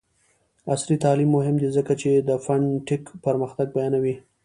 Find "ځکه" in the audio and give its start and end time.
1.77-1.93